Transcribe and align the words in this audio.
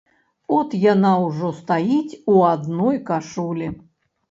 От 0.59 0.71
яна 0.85 1.11
ўжо 1.25 1.51
стаіць 1.59 2.17
у 2.35 2.41
адной 2.55 3.01
кашулі. 3.13 3.73